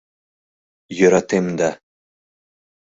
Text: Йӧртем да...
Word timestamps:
Йӧртем 0.97 1.47
да... 1.57 1.69